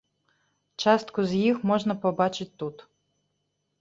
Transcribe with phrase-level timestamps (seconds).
[0.85, 2.77] Частку з іх можна пабачыць тут.